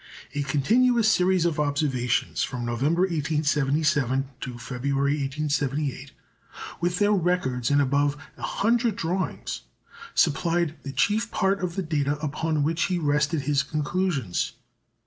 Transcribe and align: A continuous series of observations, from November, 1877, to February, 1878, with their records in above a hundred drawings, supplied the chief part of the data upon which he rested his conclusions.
A 0.33 0.41
continuous 0.41 1.07
series 1.07 1.45
of 1.45 1.59
observations, 1.59 2.41
from 2.41 2.65
November, 2.65 3.01
1877, 3.01 4.29
to 4.41 4.57
February, 4.57 5.11
1878, 5.19 6.11
with 6.79 6.97
their 6.97 7.11
records 7.11 7.69
in 7.69 7.79
above 7.79 8.17
a 8.35 8.41
hundred 8.41 8.95
drawings, 8.95 9.61
supplied 10.15 10.73
the 10.81 10.91
chief 10.91 11.29
part 11.29 11.59
of 11.59 11.75
the 11.75 11.83
data 11.83 12.17
upon 12.17 12.63
which 12.63 12.85
he 12.85 12.97
rested 12.97 13.41
his 13.41 13.61
conclusions. 13.61 14.53